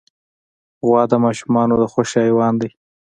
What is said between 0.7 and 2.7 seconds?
غوا د ماشومانو د خوښې حیوان دی.